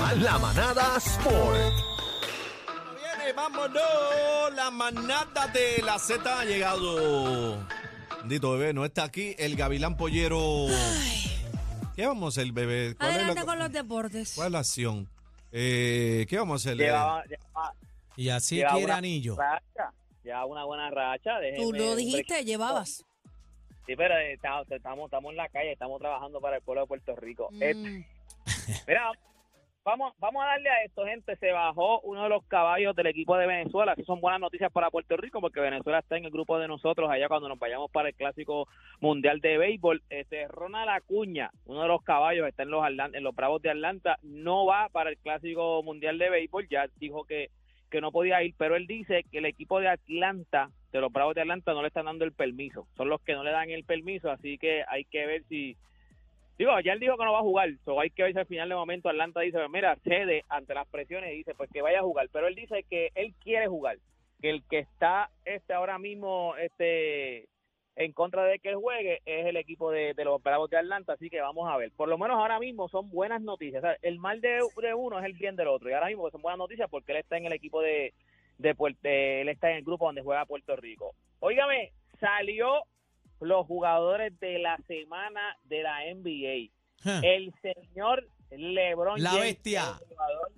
La, 0.00 0.14
la 0.14 0.38
manada 0.38 0.96
Sport. 0.96 1.72
Viene, 2.96 3.32
vámonos. 3.34 3.82
La 4.54 4.70
manada 4.70 5.46
de 5.48 5.82
la 5.84 5.98
Z 5.98 6.38
ha 6.40 6.44
llegado. 6.44 7.66
Dito 8.24 8.52
bebé, 8.52 8.72
no 8.72 8.84
está 8.84 9.04
aquí 9.04 9.34
el 9.38 9.56
gavilán 9.56 9.96
pollero. 9.96 10.66
¿Qué 11.96 12.06
vamos 12.06 12.36
a 12.36 12.40
hacer, 12.40 12.52
bebé? 12.52 12.94
¿Cuál 12.96 13.10
es 13.10 13.16
Adelante 13.16 13.40
la- 13.40 13.46
con 13.46 13.58
los 13.58 13.72
deportes. 13.72 14.32
¿Cuál 14.34 14.46
es 14.46 14.52
la 14.52 14.58
acción? 14.60 15.08
Eh, 15.52 16.26
¿Qué 16.28 16.38
vamos 16.38 16.66
a 16.66 16.70
hacer? 16.70 16.80
Y 18.16 18.28
así 18.28 18.56
llevaba 18.56 18.76
quiere 18.76 18.92
anillo. 18.92 19.36
racha, 19.36 20.44
una 20.46 20.64
buena 20.64 20.90
racha. 20.90 21.38
déjeme 21.40 21.62
Tú 21.64 21.72
lo 21.72 21.96
dijiste, 21.96 22.44
llevabas. 22.44 23.04
Sí, 23.86 23.96
pero 23.96 24.16
eh, 24.16 24.34
estamos, 24.34 24.66
estamos, 24.70 25.10
en 25.30 25.36
la 25.36 25.48
calle, 25.48 25.72
estamos 25.72 25.98
trabajando 26.00 26.40
para 26.40 26.56
el 26.56 26.62
pueblo 26.62 26.82
de 26.82 26.86
Puerto 26.86 27.16
Rico. 27.16 27.48
Mm. 27.50 28.04
mira, 28.86 29.10
vamos, 29.84 30.14
vamos 30.18 30.42
a 30.42 30.46
darle 30.46 30.68
a 30.68 30.84
esto, 30.84 31.04
gente. 31.04 31.36
Se 31.36 31.52
bajó 31.52 32.00
uno 32.00 32.22
de 32.24 32.28
los 32.28 32.44
caballos 32.46 32.94
del 32.96 33.06
equipo 33.06 33.36
de 33.36 33.46
Venezuela. 33.46 33.94
Son 34.06 34.20
buenas 34.20 34.40
noticias 34.40 34.72
para 34.72 34.90
Puerto 34.90 35.16
Rico 35.16 35.40
porque 35.40 35.60
Venezuela 35.60 35.98
está 35.98 36.16
en 36.16 36.24
el 36.24 36.30
grupo 36.30 36.58
de 36.58 36.68
nosotros 36.68 37.10
allá 37.10 37.28
cuando 37.28 37.48
nos 37.48 37.58
vayamos 37.58 37.90
para 37.90 38.08
el 38.08 38.14
Clásico 38.14 38.68
Mundial 39.00 39.40
de 39.40 39.58
Béisbol. 39.58 40.02
Este, 40.10 40.48
Ronald 40.48 40.90
Acuña, 40.90 41.50
uno 41.66 41.82
de 41.82 41.88
los 41.88 42.02
caballos, 42.02 42.46
está 42.48 42.62
en 42.62 42.70
los, 42.70 42.82
Atlan- 42.82 43.14
en 43.14 43.24
los 43.24 43.34
Bravos 43.34 43.62
de 43.62 43.70
Atlanta, 43.70 44.18
no 44.22 44.66
va 44.66 44.88
para 44.88 45.10
el 45.10 45.18
Clásico 45.18 45.82
Mundial 45.82 46.18
de 46.18 46.30
Béisbol. 46.30 46.68
Ya 46.68 46.86
dijo 46.96 47.24
que, 47.24 47.48
que 47.90 48.00
no 48.00 48.12
podía 48.12 48.42
ir, 48.42 48.54
pero 48.56 48.76
él 48.76 48.86
dice 48.86 49.24
que 49.30 49.38
el 49.38 49.46
equipo 49.46 49.80
de 49.80 49.88
Atlanta, 49.88 50.70
de 50.92 51.00
los 51.00 51.12
Bravos 51.12 51.34
de 51.34 51.42
Atlanta, 51.42 51.72
no 51.72 51.82
le 51.82 51.88
están 51.88 52.06
dando 52.06 52.24
el 52.24 52.32
permiso. 52.32 52.86
Son 52.96 53.08
los 53.08 53.20
que 53.22 53.34
no 53.34 53.44
le 53.44 53.50
dan 53.50 53.70
el 53.70 53.84
permiso, 53.84 54.30
así 54.30 54.58
que 54.58 54.84
hay 54.88 55.04
que 55.04 55.26
ver 55.26 55.42
si 55.48 55.76
Digo, 56.58 56.78
ya 56.80 56.92
él 56.92 57.00
dijo 57.00 57.16
que 57.16 57.24
no 57.24 57.32
va 57.32 57.38
a 57.40 57.42
jugar, 57.42 57.70
so 57.84 57.98
hay 58.00 58.10
que 58.10 58.22
ver 58.22 58.32
si 58.32 58.38
al 58.38 58.46
final 58.46 58.68
de 58.68 58.74
momento 58.74 59.08
Atlanta 59.08 59.40
dice, 59.40 59.58
mira, 59.68 59.96
cede 60.04 60.44
ante 60.48 60.74
las 60.74 60.86
presiones 60.88 61.32
y 61.32 61.38
dice, 61.38 61.54
pues 61.54 61.70
que 61.70 61.82
vaya 61.82 62.00
a 62.00 62.04
jugar. 62.04 62.28
Pero 62.32 62.46
él 62.46 62.54
dice 62.54 62.84
que 62.88 63.10
él 63.14 63.34
quiere 63.42 63.66
jugar, 63.66 63.96
que 64.40 64.50
el 64.50 64.62
que 64.68 64.80
está 64.80 65.30
este 65.44 65.72
ahora 65.72 65.98
mismo 65.98 66.54
este 66.56 67.48
en 67.96 68.12
contra 68.12 68.44
de 68.44 68.58
que 68.58 68.70
él 68.70 68.76
juegue 68.76 69.20
es 69.26 69.46
el 69.46 69.56
equipo 69.56 69.90
de, 69.90 70.14
los 70.24 70.42
Bravos 70.42 70.70
de 70.70 70.78
Atlanta, 70.78 71.12
así 71.12 71.28
que 71.28 71.40
vamos 71.40 71.68
a 71.70 71.76
ver. 71.76 71.90
Por 71.92 72.08
lo 72.08 72.16
menos 72.16 72.38
ahora 72.38 72.58
mismo 72.58 72.88
son 72.88 73.10
buenas 73.10 73.42
noticias. 73.42 73.84
El 74.00 74.18
mal 74.18 74.40
de, 74.40 74.60
uno 74.96 75.18
es 75.18 75.24
el 75.26 75.34
bien 75.34 75.56
del 75.56 75.68
otro. 75.68 75.90
Y 75.90 75.92
ahora 75.92 76.06
mismo 76.06 76.30
son 76.30 76.40
buenas 76.42 76.58
noticias 76.58 76.88
porque 76.90 77.12
él 77.12 77.18
está 77.18 77.36
en 77.36 77.46
el 77.46 77.52
equipo 77.52 77.82
de, 77.82 78.14
de, 78.58 78.74
de- 79.02 79.40
él 79.42 79.48
está 79.48 79.70
en 79.70 79.76
el 79.78 79.84
grupo 79.84 80.06
donde 80.06 80.22
juega 80.22 80.46
Puerto 80.46 80.74
Rico. 80.76 81.14
Óigame, 81.40 81.92
salió 82.18 82.84
los 83.42 83.66
jugadores 83.66 84.38
de 84.40 84.58
la 84.58 84.78
semana 84.86 85.40
de 85.64 85.82
la 85.82 86.00
NBA. 86.14 86.70
El 87.22 87.52
señor 87.60 88.24
LeBron 88.50 89.20
La 89.20 89.30
James, 89.30 89.44
bestia. 89.44 89.98
el 90.00 90.08
jugador 90.08 90.52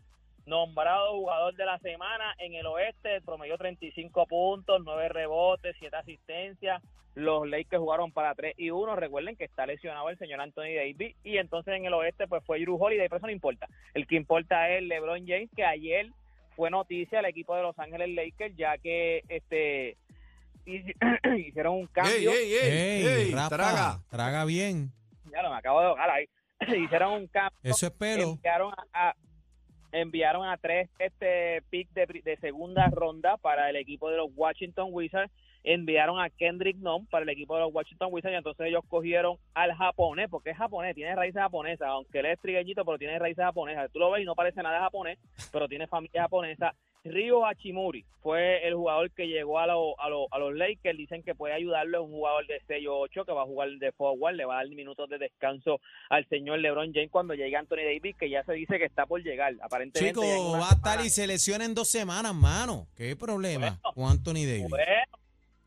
nombrado 0.47 1.13
jugador 1.13 1.55
de 1.55 1.65
la 1.65 1.79
semana 1.79 2.35
en 2.39 2.55
el 2.55 2.67
oeste, 2.67 3.23
promedió 3.23 3.57
35 3.57 4.27
puntos, 4.27 4.83
9 4.85 5.09
rebotes, 5.09 5.75
7 5.79 5.97
asistencias. 5.97 6.83
Los 7.15 7.49
Lakers 7.49 7.81
jugaron 7.81 8.13
para 8.13 8.35
3 8.35 8.55
y 8.59 8.71
1. 8.71 8.97
Recuerden 8.97 9.37
que 9.37 9.45
está 9.45 9.65
lesionado 9.65 10.11
el 10.11 10.19
señor 10.19 10.41
Anthony 10.41 10.75
Davis. 10.77 11.17
Y 11.23 11.39
entonces 11.39 11.75
en 11.75 11.87
el 11.87 11.95
oeste 11.95 12.27
pues 12.27 12.45
fue 12.45 12.61
Drew 12.61 12.77
Holiday, 12.77 13.09
pero 13.09 13.19
eso 13.19 13.27
no 13.27 13.33
importa. 13.33 13.69
El 13.95 14.07
que 14.07 14.17
importa 14.17 14.69
es 14.69 14.83
LeBron 14.83 15.27
James, 15.27 15.48
que 15.57 15.65
ayer 15.65 16.11
fue 16.57 16.71
noticia 16.71 17.21
al 17.21 17.25
equipo 17.25 17.57
de 17.57 17.63
Los 17.63 17.79
Ángeles 17.79 18.11
Lakers, 18.11 18.57
ya 18.57 18.77
que 18.79 19.23
este 19.29 19.97
hicieron 21.39 21.75
un 21.75 21.87
cambio. 21.89 22.31
¡Ey, 22.33 22.37
ey, 22.37 22.55
ey! 22.55 23.07
Ey, 23.07 23.07
ey, 23.07 23.31
Rafa, 23.33 23.57
traga! 23.57 23.98
traga 24.09 24.45
bien. 24.45 24.93
Ya 25.33 25.43
lo 25.43 25.51
me 25.51 25.57
acabo 25.57 25.81
de 25.81 25.87
ahogar 25.87 26.11
ahí. 26.11 26.27
Hicieron 26.84 27.12
un 27.15 27.27
cambio. 27.29 27.59
Eso 27.62 27.87
es 27.87 27.93
pelo. 27.93 28.31
Enviaron 28.31 28.73
a, 28.92 29.09
a- 29.11 29.15
enviaron 29.92 30.47
a 30.48 30.57
tres 30.57 30.91
este 30.98 31.62
pick 31.70 31.89
de, 31.91 32.07
de 32.25 32.37
segunda 32.39 32.89
ronda 32.91 33.37
para 33.37 33.70
el 33.70 33.77
equipo 33.77 34.11
de 34.11 34.17
los 34.17 34.29
Washington 34.35 34.89
Wizards. 34.91 35.33
Enviaron 35.62 36.20
a 36.20 36.29
Kendrick 36.31 36.77
Nunn 36.77 37.07
para 37.07 37.23
el 37.23 37.29
equipo 37.31 37.55
de 37.55 37.63
los 37.63 37.73
Washington 37.73 38.08
Wizards 38.11 38.35
y 38.35 38.36
entonces 38.36 38.67
ellos 38.67 38.83
cogieron 38.86 39.39
al 39.55 39.73
japonés, 39.75 40.29
porque 40.29 40.51
es 40.51 40.58
japonés, 40.58 40.95
tiene 40.95 41.14
raíces 41.14 41.41
japonesas, 41.41 41.89
aunque 41.89 42.19
él 42.19 42.27
es 42.27 42.39
trigueñito, 42.41 42.85
pero 42.85 42.98
tiene 42.98 43.19
raíces 43.19 43.42
japonesas. 43.45 43.91
Tú 43.91 43.98
lo 43.98 44.11
ves 44.11 44.23
y 44.23 44.27
no 44.27 44.35
parece 44.35 44.63
nada 44.63 44.81
japonés, 44.81 45.19
pero 45.52 45.67
tiene 45.67 45.86
familia 45.86 46.23
japonesa. 46.23 46.75
Ryo 47.05 47.45
Hachimuri 47.45 48.05
fue 48.23 48.67
el 48.67 48.75
jugador 48.75 49.11
que 49.11 49.27
llegó 49.29 49.59
a, 49.59 49.67
lo- 49.67 50.01
a, 50.01 50.09
lo- 50.09 50.27
a 50.31 50.39
los 50.39 50.55
Lakers. 50.55 50.97
Dicen 50.97 51.23
que 51.23 51.35
puede 51.35 51.53
ayudarlo. 51.55 51.98
Es 51.98 52.05
un 52.05 52.13
jugador 52.13 52.47
de 52.47 52.61
sello 52.67 52.97
8 52.98 53.25
que 53.27 53.33
va 53.33 53.42
a 53.42 53.47
jugar 53.47 53.69
de 53.79 53.92
forward. 53.92 54.35
Le 54.37 54.47
va 54.47 54.55
a 54.55 54.65
dar 54.65 54.69
minutos 54.69 55.09
de 55.11 55.19
descanso 55.19 55.81
al 56.09 56.27
señor 56.29 56.61
LeBron 56.61 56.93
James 56.95 57.11
cuando 57.11 57.35
llegue 57.35 57.57
Anthony 57.57 57.85
Davis, 57.85 58.17
que 58.19 58.31
ya 58.31 58.43
se 58.45 58.55
dice 58.55 58.79
que 58.79 58.87
está 58.87 59.05
por 59.05 59.23
llegar. 59.23 59.55
Aparentemente. 59.61 60.19
Chico, 60.19 60.53
va 60.59 60.70
a 60.70 60.75
estar 60.75 61.05
y 61.05 61.11
se 61.11 61.27
lesiona 61.27 61.67
en 61.67 61.75
dos 61.75 61.89
semanas, 61.91 62.35
mano. 62.35 62.87
¿Qué 62.97 63.14
problema 63.17 63.79
Bueno. 63.83 63.95
con 63.95 64.05
Anthony 64.11 64.47
Davis? 64.47 64.69
Bueno, 64.70 64.87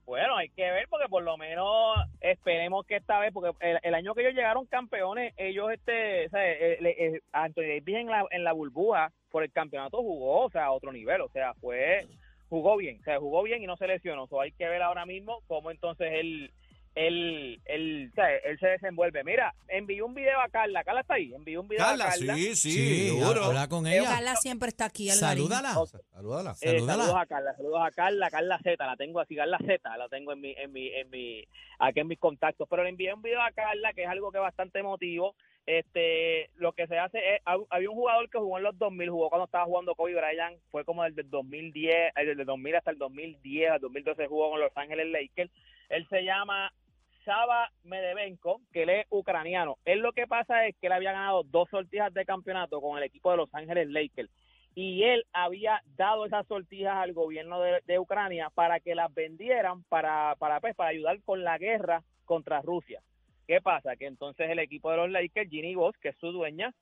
bueno, 0.06 0.38
hay 0.38 0.50
que 0.50 0.62
ver 0.64 0.88
porque 0.90 1.08
por 1.10 1.22
lo 1.22 1.36
menos 1.38 1.98
esperemos 2.32 2.86
que 2.86 2.96
esta 2.98 3.20
vez, 3.20 3.32
porque 3.34 3.52
el, 3.66 3.80
el 3.84 3.94
año 3.96 4.14
que 4.14 4.22
ellos 4.22 4.34
llegaron 4.34 4.66
campeones, 4.66 5.34
ellos, 5.38 5.72
este, 5.72 6.28
o 6.28 6.30
sea, 6.30 6.52
eh, 6.52 6.78
le- 6.82 7.06
eh, 7.16 7.22
Anthony 7.32 7.62
Davis 7.64 7.96
en 7.96 8.08
la, 8.08 8.26
en 8.32 8.44
la 8.44 8.54
burbuja 8.54 9.12
por 9.32 9.44
el 9.44 9.52
campeonato 9.52 9.98
jugó, 10.02 10.46
o 10.46 10.50
sea, 10.50 10.66
a 10.66 10.72
otro 10.72 10.92
nivel, 10.92 11.22
o 11.22 11.30
sea, 11.30 11.54
fue, 11.56 12.06
jugó 12.50 12.78
bien, 12.78 13.00
o 13.02 13.04
sea, 13.04 13.20
jugó 13.20 13.44
bien 13.44 13.62
y 13.64 13.68
no 13.68 13.78
se 13.78 13.88
lesionó, 13.88 14.24
o 14.30 14.42
hay 14.42 14.52
que 14.52 14.68
ver 14.68 14.82
ahora 14.82 15.06
mismo 15.06 15.42
cómo 15.48 15.70
entonces 15.72 16.12
él, 16.14 16.52
él, 16.98 17.62
él, 17.66 18.10
o 18.12 18.16
sea, 18.16 18.36
él 18.38 18.58
se 18.60 18.68
desenvuelve. 18.68 19.24
Mira, 19.24 19.54
envió 19.68 20.06
un 20.06 20.14
video 20.16 20.40
a 20.42 20.50
Carla, 20.50 20.84
Carla 20.84 21.02
está 21.02 21.14
ahí, 21.16 21.34
envió 21.34 21.62
un 21.62 21.68
video 21.68 21.86
Carla, 21.86 22.06
a 22.06 22.10
Carla. 22.12 22.36
sí, 22.36 22.56
sí, 22.56 22.72
Sí, 22.72 23.08
seguro. 23.10 23.44
habla 23.46 23.68
con 23.68 23.86
ella. 23.88 24.04
Carla 24.10 24.36
siempre 24.36 24.70
está 24.70 24.86
aquí, 24.86 25.10
Algarín. 25.10 25.48
Salúdala. 25.48 25.80
Ok. 25.80 25.90
Salúdala. 26.12 26.52
Eh, 26.52 26.56
Salúdala. 26.72 27.04
saludos 27.04 27.22
a 27.22 27.26
Carla, 27.26 27.56
saludos 27.56 27.82
a 27.84 27.92
Carla, 27.92 28.30
Carla 28.32 28.60
Z, 28.64 28.86
la 28.86 28.96
tengo 28.98 29.20
así, 29.20 29.36
Carla 29.36 29.58
Z, 29.60 29.98
la 29.98 30.10
tengo 30.10 30.34
en 30.34 30.42
mi, 30.42 30.54
en 30.58 30.72
mi, 30.72 30.88
en 30.88 31.10
mi, 31.10 31.44
aquí 31.80 32.00
en 32.00 32.08
mis 32.08 32.20
contactos. 32.20 32.68
Pero 32.70 32.84
le 32.84 32.90
envié 32.90 33.14
un 33.14 33.22
video 33.22 33.42
a 33.42 33.52
Carla 33.52 33.94
que 33.94 34.04
es 34.04 34.10
algo 34.10 34.32
que 34.32 34.38
es 34.40 34.44
bastante 34.44 34.80
emotivo. 34.80 35.36
Este, 35.66 36.50
lo 36.56 36.72
que 36.72 36.88
se 36.88 36.98
hace 36.98 37.18
es, 37.36 37.42
hab- 37.44 37.68
había 37.70 37.90
un 37.90 37.96
jugador 37.98 38.30
que 38.30 38.38
jugó 38.38 38.58
en 38.58 38.64
los 38.64 38.78
2000, 38.78 39.10
jugó 39.10 39.30
cuando 39.30 39.46
estaba 39.46 39.66
jugando 39.66 39.96
Kobe 39.96 40.16
Bryant, 40.16 40.58
fue 40.72 40.86
como 40.86 41.04
desde 41.04 41.22
el 41.22 41.30
2010, 41.30 41.94
eh, 41.94 42.12
desde 42.26 42.42
el 42.42 42.46
2000 42.48 42.76
hasta 42.78 42.92
el 42.92 42.98
2010, 42.98 43.72
al 43.72 43.82
2012 43.82 44.28
jugó 44.28 44.52
con 44.52 44.62
Los 44.62 44.72
Ángeles 44.78 45.08
Lakers. 45.12 45.52
Él 45.90 46.08
se 46.10 46.24
llama 46.24 46.72
Saba 47.28 47.70
Medevenko, 47.84 48.62
que 48.72 48.84
él 48.84 48.90
es 48.90 49.06
ucraniano. 49.10 49.78
Él 49.84 50.00
lo 50.00 50.14
que 50.14 50.28
pasa 50.28 50.66
es 50.66 50.78
que 50.80 50.88
él 50.88 50.94
había 50.94 51.12
ganado 51.12 51.44
dos 51.44 51.70
sortijas 51.70 52.14
de 52.14 52.24
campeonato 52.24 52.80
con 52.80 52.98
el 52.98 53.04
equipo 53.04 53.30
de 53.32 53.36
Los 53.38 53.54
Ángeles 53.54 53.90
Lakers 53.90 54.30
y 54.76 55.04
él 55.04 55.26
había 55.34 55.82
dado 55.98 56.26
esas 56.26 56.48
sortijas 56.48 56.96
al 56.96 57.12
gobierno 57.12 57.60
de, 57.60 57.82
de 57.86 58.00
Ucrania 58.00 58.50
para 58.56 58.80
que 58.80 58.96
las 58.96 59.14
vendieran 59.14 59.84
para 59.90 60.36
para 60.40 60.62
pues, 60.62 60.74
para 60.74 60.92
ayudar 60.92 61.22
con 61.26 61.44
la 61.44 61.58
guerra 61.58 62.02
contra 62.24 62.62
Rusia. 62.62 63.02
¿Qué 63.46 63.60
pasa? 63.60 63.98
Que 63.98 64.06
entonces 64.06 64.50
el 64.50 64.60
equipo 64.60 64.90
de 64.92 64.98
los 64.98 65.10
Lakers, 65.12 65.50
Ginny 65.50 65.76
Voss, 65.76 65.98
que 66.02 66.10
es 66.10 66.18
su 66.20 66.32
dueña, 66.32 66.74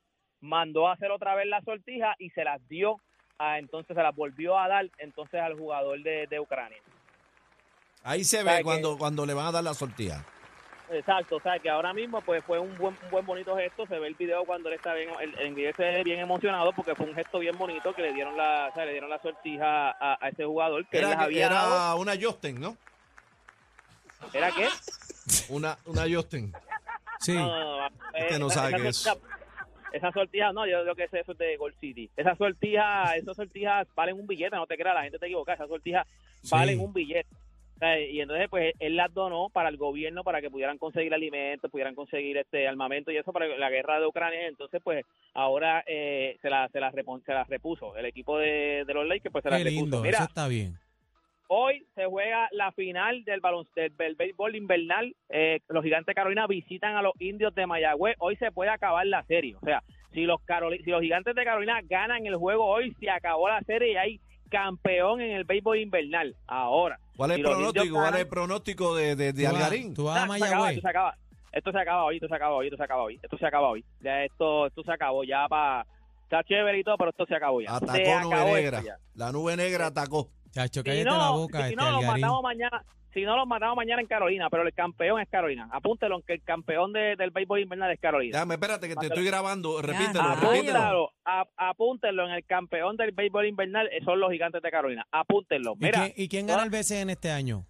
mandó 0.41 0.87
a 0.87 0.93
hacer 0.93 1.09
otra 1.09 1.33
vez 1.33 1.47
la 1.47 1.61
sortija 1.61 2.15
y 2.19 2.29
se 2.29 2.43
las 2.43 2.61
dio 2.67 2.97
a, 3.39 3.57
entonces 3.57 3.95
se 3.95 4.03
las 4.03 4.15
volvió 4.15 4.59
a 4.59 4.67
dar 4.67 4.89
entonces 4.99 5.41
al 5.41 5.57
jugador 5.57 6.03
de, 6.03 6.27
de 6.27 6.39
Ucrania. 6.39 6.77
Ahí 8.03 8.23
se 8.23 8.37
¿Sabe 8.43 8.49
ve 8.51 8.57
que- 8.57 8.63
cuando, 8.63 8.97
cuando 8.99 9.25
le 9.25 9.33
van 9.33 9.47
a 9.47 9.51
dar 9.51 9.63
la 9.63 9.73
sortija. 9.73 10.23
Exacto, 10.91 11.37
o 11.37 11.39
sea 11.41 11.57
que 11.57 11.69
ahora 11.69 11.93
mismo 11.93 12.21
pues 12.21 12.43
fue 12.43 12.59
un 12.59 12.77
buen 12.77 12.95
un 13.05 13.09
buen 13.09 13.25
bonito 13.25 13.55
gesto, 13.57 13.87
se 13.87 13.97
ve 13.97 14.07
el 14.07 14.13
video 14.13 14.45
cuando 14.45 14.69
él 14.69 14.75
está 14.75 14.93
bien, 14.93 15.09
el, 15.19 15.33
el 15.57 15.75
se 15.75 15.83
ve 15.83 16.03
bien 16.03 16.19
emocionado 16.19 16.71
porque 16.73 16.93
fue 16.93 17.07
un 17.07 17.15
gesto 17.15 17.39
bien 17.39 17.57
bonito 17.57 17.91
que 17.93 18.03
le 18.03 18.13
dieron 18.13 18.37
la, 18.37 18.67
o 18.71 18.73
sea, 18.75 18.85
le 18.85 18.91
dieron 18.91 19.09
la 19.09 19.19
sortija 19.19 19.89
a, 19.91 20.17
a 20.23 20.29
ese 20.29 20.45
jugador 20.45 20.85
que 20.87 20.99
él 20.99 21.05
Era, 21.05 21.23
había 21.23 21.49
dado. 21.49 21.75
era 21.75 21.95
una 21.95 22.13
Justin, 22.21 22.59
¿no? 22.59 22.77
¿Era 24.33 24.51
qué? 24.51 24.67
Una, 25.49 25.77
una 25.85 26.03
Justin. 26.09 26.53
Sí. 27.19 27.33
No, 27.33 27.47
no, 27.47 27.77
no, 27.79 27.87
Usted 28.19 28.39
no 28.39 28.47
esa- 28.47 28.55
sabe 28.55 28.69
esa 28.69 28.77
qué 28.83 28.87
es. 28.89 29.09
Esa 29.91 30.11
sortija, 30.11 30.51
no, 30.51 30.67
yo 30.67 30.83
lo 30.83 30.93
que 30.93 31.07
sé 31.07 31.21
eso 31.21 31.31
es 31.31 31.37
de 31.37 31.55
Gold 31.57 31.75
City. 31.79 32.09
Esas 32.17 32.37
sortijas, 32.37 33.15
esas 33.15 33.35
sortijas 33.35 33.87
valen 33.95 34.19
un 34.19 34.27
billete, 34.27 34.55
no 34.55 34.67
te 34.67 34.75
creas, 34.77 34.93
la 34.93 35.03
gente 35.03 35.17
te 35.19 35.25
equivoca, 35.27 35.53
esas 35.53 35.69
sortijas 35.69 36.05
Sí. 36.41 36.49
valen 36.51 36.79
un 36.81 36.91
billete. 36.93 37.27
Y 38.09 38.21
entonces, 38.21 38.47
pues, 38.49 38.73
él 38.79 38.95
las 38.95 39.13
donó 39.13 39.49
para 39.49 39.69
el 39.69 39.77
gobierno, 39.77 40.23
para 40.23 40.39
que 40.41 40.49
pudieran 40.49 40.77
conseguir 40.77 41.13
alimentos, 41.13 41.69
pudieran 41.69 41.93
conseguir 41.93 42.37
este 42.37 42.67
armamento 42.67 43.11
y 43.11 43.17
eso 43.17 43.33
para 43.33 43.47
la 43.47 43.69
guerra 43.69 43.99
de 43.99 44.05
Ucrania. 44.07 44.47
Entonces, 44.47 44.81
pues, 44.83 45.05
ahora 45.33 45.83
eh, 45.85 46.37
se 46.41 46.49
las 46.49 46.71
se 46.71 46.79
las 46.79 46.93
repon- 46.93 47.23
se 47.25 47.33
las 47.33 47.47
repuso. 47.47 47.95
El 47.97 48.05
equipo 48.05 48.37
de, 48.37 48.85
de 48.85 48.93
los 48.93 49.05
Lakers, 49.05 49.31
pues, 49.31 49.43
se 49.43 49.49
las 49.49 49.59
repuso. 49.63 50.01
Mira, 50.03 50.17
eso 50.19 50.23
está 50.27 50.47
bien. 50.47 50.75
Hoy 51.47 51.85
se 51.93 52.05
juega 52.05 52.47
la 52.53 52.71
final 52.71 53.23
del 53.23 53.39
baloncesto 53.39 54.03
del 54.03 54.15
béisbol 54.15 54.55
invernal. 54.55 55.15
Eh, 55.29 55.59
los 55.67 55.83
gigantes 55.83 56.07
de 56.07 56.15
Carolina 56.15 56.47
visitan 56.47 56.95
a 56.95 57.03
los 57.03 57.13
indios 57.19 57.53
de 57.53 57.67
Mayagüez. 57.67 58.15
Hoy 58.17 58.35
se 58.37 58.51
puede 58.51 58.71
acabar 58.71 59.05
la 59.05 59.21
serie. 59.25 59.55
O 59.55 59.59
sea, 59.59 59.83
si 60.11 60.21
los 60.23 60.39
Caroli- 60.47 60.83
si 60.83 60.89
los 60.89 61.01
gigantes 61.01 61.35
de 61.35 61.43
Carolina 61.43 61.81
ganan 61.83 62.25
el 62.25 62.35
juego 62.37 62.65
hoy, 62.65 62.95
se 62.99 63.11
acabó 63.11 63.47
la 63.47 63.61
serie 63.61 63.91
y 63.91 63.95
hay 63.95 64.19
campeón 64.49 65.21
en 65.21 65.31
el 65.31 65.43
béisbol 65.43 65.77
invernal. 65.79 66.35
Ahora. 66.47 66.99
¿Cuál 67.15 67.31
es 67.31 67.37
el 67.37 67.43
pronóstico? 67.43 67.95
¿Cuál 67.95 68.13
es 68.15 68.19
el 68.21 68.27
pronóstico 68.27 68.95
de, 68.95 69.15
de, 69.15 69.47
Algarín? 69.47 69.93
Tú 69.93 70.05
vas 70.05 70.17
a 70.17 70.23
Ah, 70.23 70.25
esto 70.25 70.33
se 70.37 70.43
acaba, 70.45 70.55
Mayagüez. 70.61 70.77
esto 70.77 70.81
se 70.81 70.89
acaba. 70.89 71.17
Esto 71.51 71.71
se 71.71 71.77
acaba 71.79 72.03
hoy, 72.03 72.15
esto 72.17 72.27
se 72.27 72.35
acaba 72.35 72.53
hoy, 72.55 72.65
esto 72.67 72.77
se 72.77 72.83
acaba 72.83 73.01
hoy. 73.03 73.19
Esto 73.23 73.37
se 73.37 73.45
acaba 73.47 73.67
hoy. 73.69 73.85
Ya 74.01 74.23
esto, 74.25 74.67
esto 74.67 74.83
se 74.83 74.91
acabó 74.91 75.23
ya 75.23 75.47
para 75.47 75.85
está 76.23 76.43
chévere 76.43 76.79
y 76.79 76.83
todo, 76.83 76.97
pero 76.97 77.11
esto 77.11 77.25
se 77.25 77.35
acabó 77.35 77.61
ya. 77.61 77.69
se 77.69 77.75
Atacó 77.85 78.19
nube 78.23 78.35
acabó 78.35 78.55
negra. 78.55 78.81
ya. 78.83 78.97
La 79.13 79.31
nube 79.31 79.55
negra 79.55 79.85
atacó. 79.87 80.29
Chacho, 80.55 80.79
Si 80.79 80.83
cállate 80.85 81.03
no, 81.09 81.17
la 81.17 81.29
boca, 81.31 81.57
si 81.57 81.63
este 81.65 81.75
no 81.75 81.91
los 81.91 82.05
matamos 82.05 82.41
mañana, 82.41 82.81
si 83.13 83.21
no 83.23 83.35
los 83.35 83.45
matamos 83.45 83.75
mañana 83.75 84.01
en 84.01 84.07
Carolina, 84.07 84.49
pero 84.49 84.63
el 84.63 84.73
campeón 84.73 85.19
es 85.19 85.27
Carolina. 85.29 85.67
Apúntelo 85.71 86.21
que 86.21 86.33
el 86.33 86.43
campeón 86.43 86.93
de- 86.93 87.15
del 87.17 87.31
béisbol 87.31 87.59
invernal 87.59 87.91
es 87.91 87.99
Carolina. 87.99 88.31
Déjame, 88.37 88.53
espérate 88.55 88.87
que 88.87 88.95
te 88.95 89.05
estoy 89.07 89.25
grabando. 89.25 89.81
Repítelo, 89.81 90.21
rayos. 90.21 90.41
repítelo. 90.41 90.77
Apúntalo, 90.79 91.11
a- 91.25 91.45
apúntenlo 91.57 92.25
en 92.27 92.31
el 92.35 92.45
campeón 92.45 92.95
del 92.95 93.11
béisbol 93.11 93.45
invernal 93.47 93.89
son 94.05 94.19
los 94.21 94.31
gigantes 94.31 94.61
de 94.61 94.71
Carolina. 94.71 95.05
Apúntenlo. 95.11 95.73
¿Y 95.73 95.83
Mira, 95.83 95.99
quién, 96.05 96.13
y 96.15 96.27
quién 96.29 96.47
gana 96.47 96.63
el 96.63 96.69
BCN 96.69 97.09
este 97.11 97.31
año? 97.31 97.65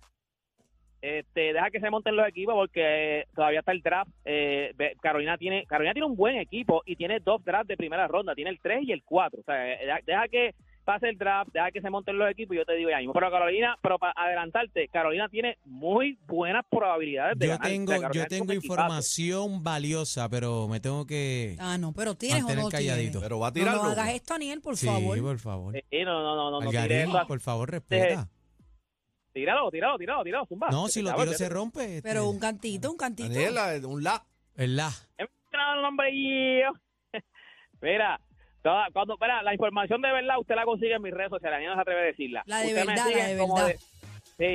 este, 1.02 1.54
deja 1.54 1.70
que 1.70 1.80
se 1.80 1.90
monten 1.92 2.16
los 2.16 2.28
equipos 2.28 2.56
porque 2.56 3.20
eh, 3.22 3.26
todavía 3.36 3.60
está 3.60 3.72
el 3.72 3.82
draft. 3.82 4.10
Eh, 4.26 4.74
Carolina 5.02 5.38
tiene 5.38 5.64
Carolina 5.68 5.94
tiene 5.94 6.08
un 6.08 6.16
buen 6.16 6.38
equipo 6.38 6.82
y 6.86 6.96
tiene 6.96 7.20
dos 7.20 7.44
drafts 7.44 7.68
de 7.68 7.78
primera 7.78 8.08
ronda. 8.08 8.34
Tiene 8.34 8.50
el 8.50 8.60
3 8.60 8.84
y 8.88 8.92
el 8.92 9.04
4. 9.04 9.42
O 9.42 9.44
sea, 9.44 9.74
eh, 9.74 10.02
deja 10.06 10.28
que 10.30 10.56
pase 10.86 11.10
el 11.10 11.18
draft, 11.18 11.52
deja 11.52 11.72
que 11.72 11.82
se 11.82 11.90
monten 11.90 12.18
los 12.18 12.30
equipos 12.32 12.56
y 12.56 12.60
yo 12.60 12.66
te 12.66 12.74
digo 12.76 12.90
ya 12.90 13.00
mismo. 13.00 13.12
Pero 13.14 13.30
Carolina, 13.32 13.78
pero 13.82 13.98
para 14.00 14.14
adelantarte, 14.16 14.88
Carolina 14.88 15.28
tiene 15.28 15.58
muy 15.66 16.18
buenas 16.28 16.64
probabilidades 16.70 17.38
de 17.38 17.48
Yo 17.48 17.58
ganar. 17.58 17.66
O 17.66 17.68
sea, 17.68 17.74
tengo, 18.00 18.14
yo 18.14 18.26
tengo 18.28 18.54
equipazo. 18.54 18.66
información 18.68 19.64
valiosa, 19.64 20.30
pero 20.30 20.68
me 20.68 20.80
tengo 20.80 21.06
que 21.06 21.58
Ah, 21.60 21.78
no, 21.78 21.92
pero 21.92 22.16
tienes 22.16 22.44
o 22.44 22.48
no 22.48 22.54
tienes. 22.54 22.70
calladito. 22.72 23.20
Pero 23.20 23.40
va 23.40 23.48
a 23.48 23.50
No, 23.50 23.54
tirarlo. 23.54 23.84
no 23.84 23.90
hagas 23.90 24.10
esto, 24.14 24.34
Aniel, 24.36 24.62
por 24.62 24.78
sí, 24.78 24.86
favor. 24.86 25.20
por 25.22 25.40
favor. 25.40 25.76
Eh, 25.76 25.84
eh, 25.92 26.06
no, 26.06 26.22
no, 26.24 26.36
no, 26.36 26.52
no, 26.52 26.62
no 26.62 26.68
Algarín, 26.70 27.12
por 27.28 27.40
favor, 27.40 27.70
respeta. 27.72 28.30
Tíralo, 29.34 29.70
tíralo, 29.70 29.98
tíralo, 29.98 30.24
tíralo, 30.24 30.46
zumba. 30.46 30.70
No, 30.70 30.88
si 30.88 31.02
lo 31.02 31.14
tiro 31.14 31.34
se 31.34 31.50
rompe. 31.50 31.98
este, 31.98 32.08
Pero 32.08 32.30
un 32.30 32.40
cantito, 32.40 32.90
un 32.90 32.96
cantito. 32.98 33.28
Daniela, 33.30 33.74
un 33.86 34.02
la. 34.02 34.24
¿Verdad? 34.56 34.92
He 35.18 35.24
mencionado 35.24 35.76
el 35.76 35.82
nombre 35.82 36.10
y 36.14 36.62
yo. 36.62 36.72
Mira, 37.82 38.22
toda- 38.66 38.88
cuando, 38.92 39.18
la 39.44 39.54
información 39.54 40.02
de 40.02 40.12
verdad 40.12 40.40
usted 40.40 40.56
la 40.56 40.66
consigue 40.66 40.96
en 40.96 41.02
mis 41.02 41.14
redes 41.14 41.30
sociales, 41.30 41.58
a 41.58 41.60
mí 41.60 41.66
no 41.68 41.76
se 41.76 41.82
atreve 41.82 42.02
a 42.02 42.06
decirla. 42.06 42.44
La 42.48 42.58
de 42.60 42.68
Usted 42.68 42.80
me 42.82 42.86
verdad, 42.88 43.06
sigue 43.08 43.18
la 43.20 43.28
de 43.28 43.38
como 43.38 43.56
verdad. 43.56 43.68
de- 43.70 43.80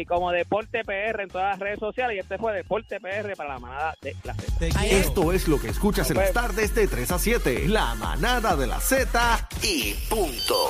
sí, 0.00 0.04
como 0.04 0.32
Deporte 0.32 0.84
PR 0.84 1.22
en 1.22 1.28
todas 1.28 1.50
las 1.52 1.58
redes 1.60 1.78
sociales 1.78 2.16
y 2.16 2.20
este 2.20 2.36
fue 2.38 2.52
Deporte 2.52 3.00
PR 3.00 3.34
para 3.36 3.54
la 3.54 3.58
manada 3.60 3.94
de 4.02 4.14
la 4.24 4.34
Z. 4.34 4.84
Esto 4.84 5.32
es 5.32 5.48
lo 5.48 5.60
que 5.60 5.68
escuchas 5.68 6.10
en 6.10 6.16
las 6.18 6.32
tardes 6.32 6.74
de 6.74 6.86
3 6.88 7.10
a 7.12 7.18
7. 7.18 7.68
La 7.68 7.94
manada 7.94 8.56
de 8.56 8.66
la 8.66 8.80
Z 8.80 9.48
y 9.62 9.94
punto. 10.10 10.56